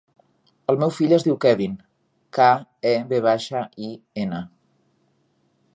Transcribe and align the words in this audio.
El 0.71 0.79
meu 0.83 0.93
fill 0.99 1.13
es 1.17 1.25
diu 1.27 1.35
Kevin: 1.45 1.75
ca, 2.39 2.49
e, 2.93 2.95
ve 3.13 3.21
baixa, 3.27 3.63
i, 3.89 3.93
ena. 4.25 4.45